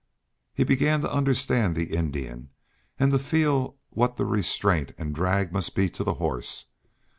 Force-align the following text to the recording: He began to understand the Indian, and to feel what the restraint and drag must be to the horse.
He 0.55 0.63
began 0.63 1.01
to 1.01 1.13
understand 1.13 1.75
the 1.75 1.93
Indian, 1.95 2.49
and 2.97 3.11
to 3.11 3.19
feel 3.19 3.77
what 3.91 4.15
the 4.15 4.25
restraint 4.25 4.93
and 4.97 5.13
drag 5.13 5.51
must 5.51 5.75
be 5.75 5.91
to 5.91 6.03
the 6.03 6.15
horse. 6.15 6.65